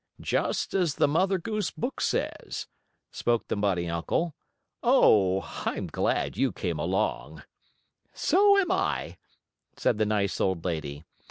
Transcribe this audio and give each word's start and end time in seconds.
"Just 0.19 0.73
as 0.73 0.95
the 0.95 1.07
Mother 1.07 1.37
Goose 1.37 1.69
books 1.69 2.05
says," 2.05 2.65
spoke 3.11 3.47
the 3.47 3.55
bunny 3.55 3.87
uncle. 3.87 4.35
"Oh, 4.81 5.41
I'm 5.67 5.85
glad 5.85 6.35
you 6.35 6.51
came 6.51 6.79
along." 6.79 7.43
"So 8.11 8.57
am 8.57 8.71
I," 8.71 9.19
said 9.77 9.99
the 9.99 10.07
nice 10.07 10.41
old 10.41 10.65
lady. 10.65 11.03